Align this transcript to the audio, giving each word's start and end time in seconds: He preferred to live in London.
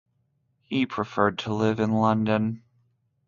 He 0.63 0.87
preferred 0.87 1.37
to 1.37 1.53
live 1.53 1.79
in 1.79 1.91
London. 1.91 2.63